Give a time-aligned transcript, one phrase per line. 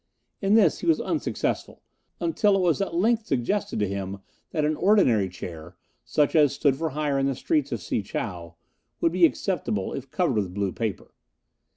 [0.41, 1.83] In this he was unsuccessful,
[2.19, 4.17] until it was at length suggested to him
[4.49, 8.55] that an ordinary chair, such as stood for hire in the streets of Si chow,
[8.99, 11.13] would be acceptable if covered with blue paper.